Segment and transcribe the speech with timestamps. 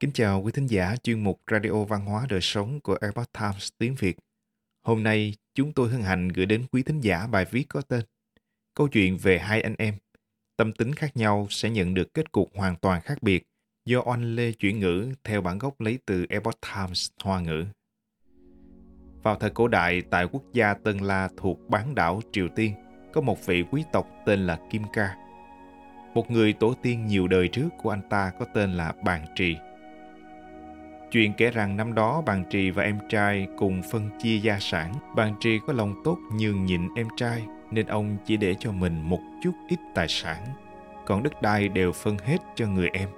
[0.00, 3.68] Kính chào quý thính giả chuyên mục Radio Văn hóa Đời Sống của Epoch Times
[3.78, 4.16] tiếng Việt.
[4.82, 8.00] Hôm nay, chúng tôi hân hạnh gửi đến quý thính giả bài viết có tên
[8.74, 9.94] Câu chuyện về hai anh em.
[10.56, 13.42] Tâm tính khác nhau sẽ nhận được kết cục hoàn toàn khác biệt
[13.84, 17.64] do oanh lê chuyển ngữ theo bản gốc lấy từ Epoch Times Hoa ngữ.
[19.22, 22.74] Vào thời cổ đại tại quốc gia Tân La thuộc bán đảo Triều Tiên,
[23.12, 25.16] có một vị quý tộc tên là Kim Ca.
[26.14, 29.56] Một người tổ tiên nhiều đời trước của anh ta có tên là Bàn Trì.
[31.10, 34.92] Chuyện kể rằng năm đó Bàn Trì và em trai cùng phân chia gia sản.
[35.14, 39.02] Bàn Trì có lòng tốt nhường nhịn em trai nên ông chỉ để cho mình
[39.02, 40.46] một chút ít tài sản.
[41.06, 43.08] Còn đất đai đều phân hết cho người em.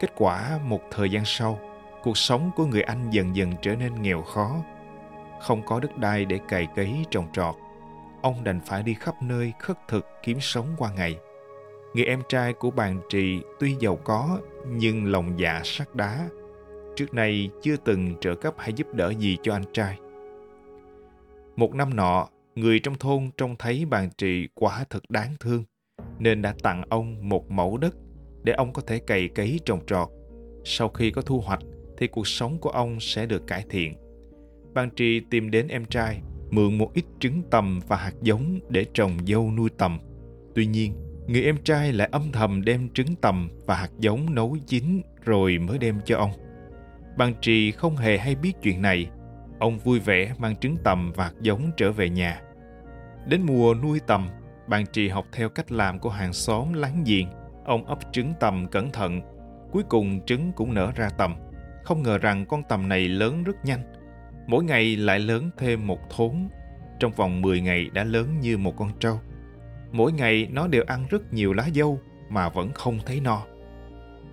[0.00, 1.58] Kết quả một thời gian sau,
[2.02, 4.56] cuộc sống của người anh dần dần trở nên nghèo khó.
[5.40, 7.54] Không có đất đai để cày cấy trồng trọt.
[8.22, 11.16] Ông đành phải đi khắp nơi khất thực kiếm sống qua ngày.
[11.94, 16.28] Người em trai của bàn trì tuy giàu có nhưng lòng dạ sắt đá
[16.96, 19.98] trước nay chưa từng trợ cấp hay giúp đỡ gì cho anh trai.
[21.56, 25.64] Một năm nọ, người trong thôn trông thấy bàn trị quả thật đáng thương,
[26.18, 27.96] nên đã tặng ông một mẫu đất
[28.42, 30.08] để ông có thể cày cấy trồng trọt.
[30.64, 31.60] Sau khi có thu hoạch
[31.98, 33.94] thì cuộc sống của ông sẽ được cải thiện.
[34.74, 38.86] Bàn trị tìm đến em trai, mượn một ít trứng tầm và hạt giống để
[38.94, 39.98] trồng dâu nuôi tầm.
[40.54, 40.94] Tuy nhiên,
[41.26, 45.58] người em trai lại âm thầm đem trứng tầm và hạt giống nấu chín rồi
[45.58, 46.30] mới đem cho ông.
[47.16, 49.10] Bằng trì không hề hay biết chuyện này.
[49.58, 52.40] Ông vui vẻ mang trứng tầm và giống trở về nhà.
[53.26, 54.28] Đến mùa nuôi tầm,
[54.66, 57.28] ban trì học theo cách làm của hàng xóm láng giềng.
[57.64, 59.20] Ông ấp trứng tầm cẩn thận.
[59.72, 61.34] Cuối cùng trứng cũng nở ra tầm.
[61.84, 63.92] Không ngờ rằng con tầm này lớn rất nhanh.
[64.46, 66.48] Mỗi ngày lại lớn thêm một thốn.
[66.98, 69.20] Trong vòng 10 ngày đã lớn như một con trâu.
[69.92, 73.42] Mỗi ngày nó đều ăn rất nhiều lá dâu mà vẫn không thấy no.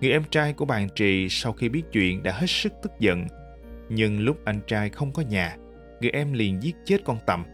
[0.00, 3.26] Người em trai của bạn trì sau khi biết chuyện đã hết sức tức giận.
[3.88, 5.56] Nhưng lúc anh trai không có nhà,
[6.00, 7.44] người em liền giết chết con tầm.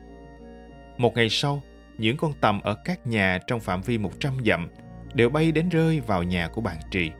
[0.98, 1.62] Một ngày sau,
[1.98, 4.69] những con tầm ở các nhà trong phạm vi 100 dặm
[5.15, 7.10] đều bay đến rơi vào nhà của bạn trì.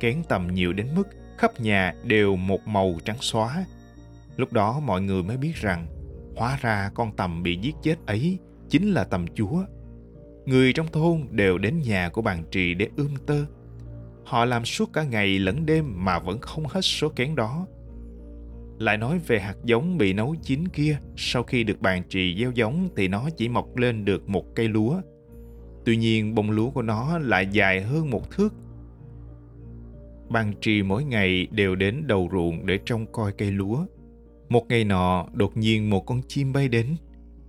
[0.00, 3.64] Kén tầm nhiều đến mức khắp nhà đều một màu trắng xóa.
[4.36, 5.86] Lúc đó mọi người mới biết rằng
[6.36, 8.38] hóa ra con tầm bị giết chết ấy
[8.68, 9.64] chính là tầm chúa.
[10.46, 13.44] Người trong thôn đều đến nhà của bạn trì để ươm tơ
[14.28, 17.66] Họ làm suốt cả ngày lẫn đêm mà vẫn không hết số kén đó.
[18.78, 22.50] Lại nói về hạt giống bị nấu chín kia, sau khi được bàn trì gieo
[22.50, 25.00] giống thì nó chỉ mọc lên được một cây lúa.
[25.84, 28.54] Tuy nhiên bông lúa của nó lại dài hơn một thước.
[30.28, 33.86] Bàn trì mỗi ngày đều đến đầu ruộng để trông coi cây lúa.
[34.48, 36.96] Một ngày nọ, đột nhiên một con chim bay đến,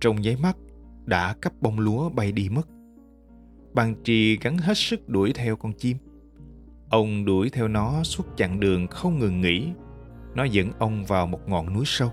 [0.00, 0.56] trong nháy mắt
[1.04, 2.68] đã cắp bông lúa bay đi mất.
[3.72, 5.96] Bàn trì gắn hết sức đuổi theo con chim.
[6.90, 9.72] Ông đuổi theo nó suốt chặng đường không ngừng nghỉ.
[10.34, 12.12] Nó dẫn ông vào một ngọn núi sâu.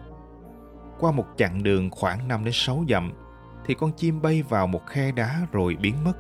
[1.00, 3.12] Qua một chặng đường khoảng 5 đến 6 dặm
[3.66, 6.14] thì con chim bay vào một khe đá rồi biến mất.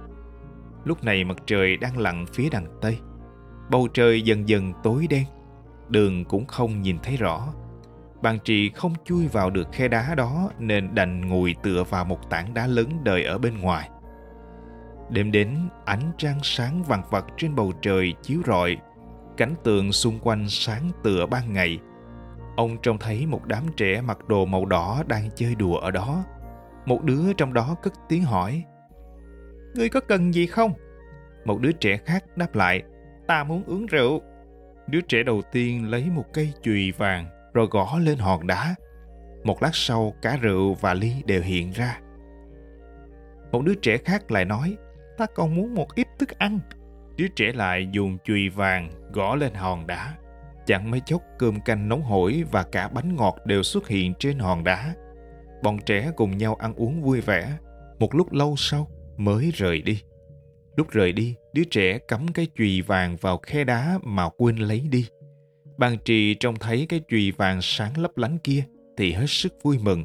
[0.85, 2.99] Lúc này mặt trời đang lặn phía đằng tây.
[3.69, 5.25] Bầu trời dần dần tối đen,
[5.89, 7.53] đường cũng không nhìn thấy rõ.
[8.21, 12.29] Bàn trì không chui vào được khe đá đó nên đành ngồi tựa vào một
[12.29, 13.89] tảng đá lớn đợi ở bên ngoài.
[15.09, 18.77] Đêm đến, ánh trăng sáng vàng vặt trên bầu trời chiếu rọi,
[19.37, 21.79] cảnh tượng xung quanh sáng tựa ban ngày.
[22.55, 26.23] Ông trông thấy một đám trẻ mặc đồ màu đỏ đang chơi đùa ở đó.
[26.85, 28.63] Một đứa trong đó cất tiếng hỏi.
[29.75, 30.73] Ngươi có cần gì không?
[31.45, 32.83] Một đứa trẻ khác đáp lại.
[33.27, 34.21] Ta muốn uống rượu.
[34.87, 38.75] Đứa trẻ đầu tiên lấy một cây chùy vàng rồi gõ lên hòn đá.
[39.43, 41.99] Một lát sau cả rượu và ly đều hiện ra.
[43.51, 44.77] Một đứa trẻ khác lại nói
[45.17, 46.59] ta còn muốn một ít thức ăn.
[47.17, 50.15] Đứa trẻ lại dùng chùy vàng gõ lên hòn đá.
[50.65, 54.39] Chẳng mấy chốc cơm canh nóng hổi và cả bánh ngọt đều xuất hiện trên
[54.39, 54.95] hòn đá.
[55.63, 57.57] Bọn trẻ cùng nhau ăn uống vui vẻ.
[57.99, 58.87] Một lúc lâu sau
[59.17, 60.01] mới rời đi.
[60.75, 64.79] Lúc rời đi, đứa trẻ cắm cái chùy vàng vào khe đá mà quên lấy
[64.91, 65.07] đi.
[65.77, 68.63] Ban trì trông thấy cái chùy vàng sáng lấp lánh kia
[68.97, 70.03] thì hết sức vui mừng.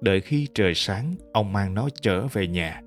[0.00, 2.80] Đợi khi trời sáng, ông mang nó trở về nhà.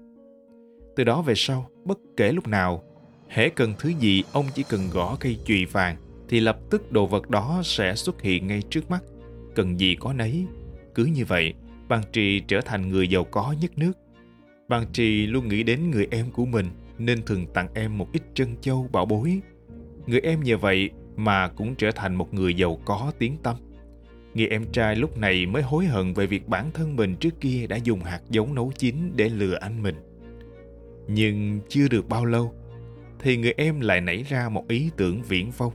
[0.95, 2.83] Từ đó về sau, bất kể lúc nào,
[3.27, 5.95] hễ cần thứ gì ông chỉ cần gõ cây chùy vàng
[6.29, 9.03] thì lập tức đồ vật đó sẽ xuất hiện ngay trước mắt.
[9.55, 10.45] Cần gì có nấy.
[10.95, 11.53] Cứ như vậy,
[11.87, 13.91] Bàn Trì trở thành người giàu có nhất nước.
[14.67, 16.65] Bàn Trì luôn nghĩ đến người em của mình
[16.97, 19.41] nên thường tặng em một ít trân châu bảo bối.
[20.07, 23.55] Người em nhờ vậy mà cũng trở thành một người giàu có tiếng tâm.
[24.33, 27.67] Người em trai lúc này mới hối hận về việc bản thân mình trước kia
[27.67, 29.95] đã dùng hạt giống nấu chín để lừa anh mình.
[31.07, 32.53] Nhưng chưa được bao lâu
[33.19, 35.73] thì người em lại nảy ra một ý tưởng viễn vông.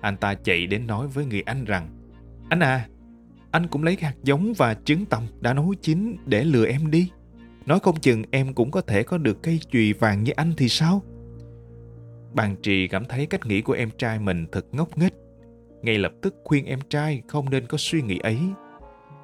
[0.00, 1.88] Anh ta chạy đến nói với người anh rằng
[2.48, 2.88] Anh à,
[3.50, 7.10] anh cũng lấy hạt giống và trứng tầm đã nấu chín để lừa em đi.
[7.66, 10.68] Nói không chừng em cũng có thể có được cây chùy vàng như anh thì
[10.68, 11.02] sao?
[12.34, 15.12] Bàn trì cảm thấy cách nghĩ của em trai mình thật ngốc nghếch.
[15.82, 18.38] Ngay lập tức khuyên em trai không nên có suy nghĩ ấy.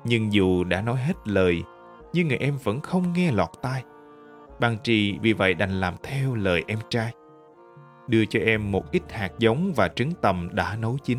[0.04, 1.62] Nhưng dù đã nói hết lời,
[2.12, 3.84] nhưng người em vẫn không nghe lọt tai.
[4.64, 7.12] Bàn trì vì vậy đành làm theo lời em trai.
[8.08, 11.18] Đưa cho em một ít hạt giống và trứng tầm đã nấu chín.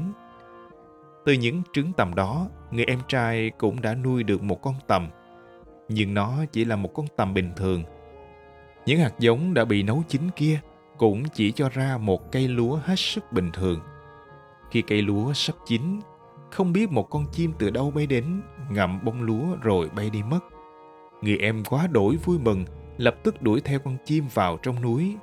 [1.25, 5.07] Từ những trứng tầm đó, người em trai cũng đã nuôi được một con tầm.
[5.89, 7.83] Nhưng nó chỉ là một con tầm bình thường.
[8.85, 10.59] Những hạt giống đã bị nấu chín kia
[10.97, 13.79] cũng chỉ cho ra một cây lúa hết sức bình thường.
[14.71, 15.99] Khi cây lúa sắp chín,
[16.51, 20.23] không biết một con chim từ đâu bay đến, ngậm bông lúa rồi bay đi
[20.23, 20.39] mất.
[21.21, 22.65] Người em quá đổi vui mừng,
[22.97, 25.15] lập tức đuổi theo con chim vào trong núi.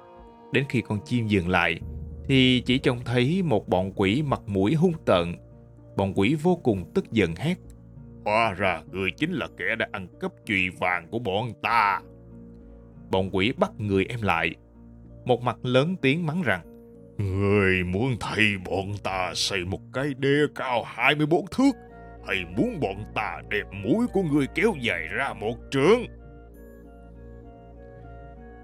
[0.52, 1.80] Đến khi con chim dừng lại,
[2.28, 5.34] thì chỉ trông thấy một bọn quỷ mặt mũi hung tợn.
[5.96, 7.54] Bọn quỷ vô cùng tức giận hét.
[8.24, 12.00] Hóa ra người chính là kẻ đã ăn cắp chùy vàng của bọn ta.
[13.10, 14.54] Bọn quỷ bắt người em lại.
[15.24, 16.72] Một mặt lớn tiếng mắng rằng
[17.18, 21.72] Người muốn thay bọn ta xây một cái đê cao 24 thước
[22.26, 26.06] hay muốn bọn ta đẹp mũi của người kéo dài ra một trượng?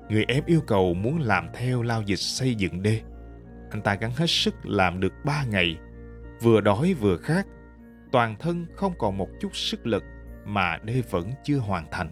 [0.08, 3.00] Người em yêu cầu muốn làm theo lao dịch xây dựng đê.
[3.70, 5.76] Anh ta gắng hết sức làm được ba ngày.
[6.43, 7.46] Vừa đói vừa khát,
[8.12, 10.05] toàn thân không còn một chút sức lực
[10.44, 12.10] mà đê vẫn chưa hoàn thành.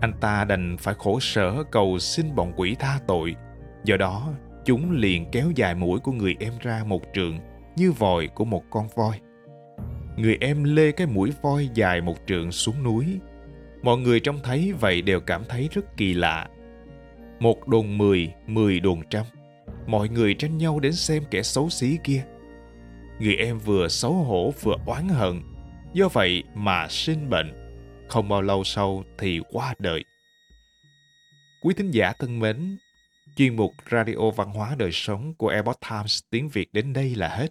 [0.00, 3.34] Anh ta đành phải khổ sở cầu xin bọn quỷ tha tội.
[3.84, 4.32] Do đó,
[4.64, 7.38] chúng liền kéo dài mũi của người em ra một trượng
[7.76, 9.20] như vòi của một con voi.
[10.16, 13.20] Người em lê cái mũi voi dài một trượng xuống núi.
[13.82, 16.48] Mọi người trông thấy vậy đều cảm thấy rất kỳ lạ.
[17.42, 19.24] Một đồn mười, mười đồn trăm.
[19.86, 22.24] Mọi người tranh nhau đến xem kẻ xấu xí kia.
[23.20, 25.42] Người em vừa xấu hổ vừa oán hận.
[25.94, 27.52] Do vậy mà sinh bệnh.
[28.08, 30.04] Không bao lâu sau thì qua đời.
[31.62, 32.78] Quý thính giả thân mến,
[33.36, 37.28] chuyên mục Radio Văn hóa Đời Sống của Epoch Times tiếng Việt đến đây là
[37.28, 37.48] hết.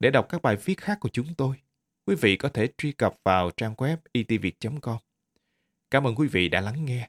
[0.00, 1.56] Để đọc các bài viết khác của chúng tôi,
[2.06, 4.98] quý vị có thể truy cập vào trang web itviet.com.
[5.90, 7.08] Cảm ơn quý vị đã lắng nghe,